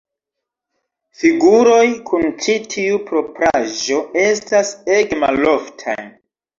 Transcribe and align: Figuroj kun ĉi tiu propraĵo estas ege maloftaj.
Figuroj 1.19 1.83
kun 2.09 2.27
ĉi 2.47 2.57
tiu 2.73 2.99
propraĵo 3.13 4.03
estas 4.27 4.77
ege 4.99 5.25
maloftaj. 5.29 6.01